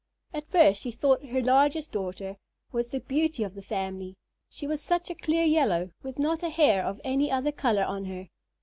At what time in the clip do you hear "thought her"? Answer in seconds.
0.89-1.43